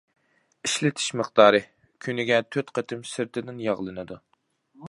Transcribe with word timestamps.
ئىشلىتىش 0.67 1.09
مىقدارى: 1.19 1.59
كۈنىگە 2.07 2.41
تۆت 2.57 2.75
قېتىم 2.79 3.07
سىرتىدىن 3.15 3.65
ياغلىنىدۇ. 3.67 4.23